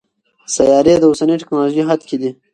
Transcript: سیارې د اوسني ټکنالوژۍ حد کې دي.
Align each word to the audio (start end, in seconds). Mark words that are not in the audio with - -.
سیارې 0.53 0.93
د 0.99 1.03
اوسني 1.09 1.35
ټکنالوژۍ 1.41 1.81
حد 1.89 2.01
کې 2.09 2.17
دي. 2.21 2.31